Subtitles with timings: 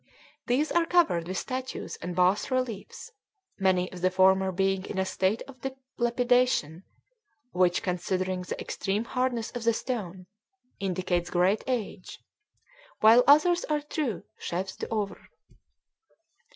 [0.47, 3.11] These are covered with statues and bass reliefs,
[3.59, 6.81] many of the former being in a state of dilapidation
[7.51, 10.25] which, considering the extreme hardness of the stone,
[10.79, 12.19] indicates great age,
[13.01, 15.27] while others are true chefs d'oeuvre.